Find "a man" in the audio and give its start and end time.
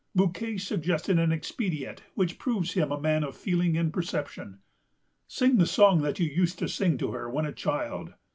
2.91-3.23